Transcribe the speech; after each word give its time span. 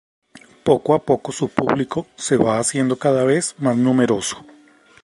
Poco 0.63 0.95
a 0.95 1.05
poco, 1.05 1.31
su 1.31 1.47
público 1.49 2.07
se 2.15 2.35
va 2.35 2.57
haciendo 2.57 2.95
cada 2.97 3.23
vez 3.23 3.53
más 3.59 3.77
numeroso. 3.77 4.43